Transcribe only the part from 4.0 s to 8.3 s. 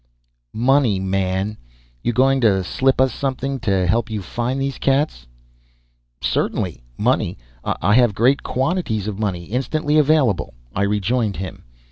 you find these cats?" "Certainly, money. I have a